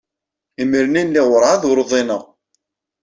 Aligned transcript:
Imir-nni 0.61 1.03
lliɣ 1.07 1.25
werɛad 1.31 1.63
ur 1.69 1.77
uḍineɣ. 1.83 2.21